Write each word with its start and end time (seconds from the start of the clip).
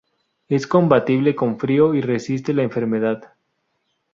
Es 0.47 0.65
compatible 0.65 1.35
con 1.35 1.59
frío 1.59 1.93
y 1.93 2.01
resiste 2.01 2.55
la 2.55 2.63
enfermedad. 2.63 3.35